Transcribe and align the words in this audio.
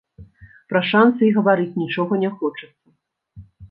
Пра 0.73 0.81
шанцы 0.93 1.21
і 1.29 1.31
гаварыць 1.37 1.79
нічога 1.85 2.13
не 2.25 2.35
хочацца. 2.43 2.77